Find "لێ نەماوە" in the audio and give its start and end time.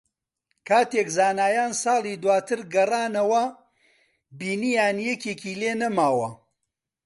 5.61-6.29